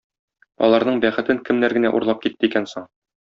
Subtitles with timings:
[0.67, 2.89] Аларның бәхетен кемнәр генә урлап китте икән соң?